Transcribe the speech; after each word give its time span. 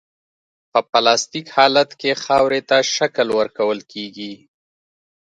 په 0.71 0.79
پلاستیک 0.91 1.47
حالت 1.57 1.89
کې 2.01 2.11
خاورې 2.23 2.61
ته 2.69 2.77
شکل 2.95 3.27
ورکول 3.39 3.79
کیږي 3.93 4.33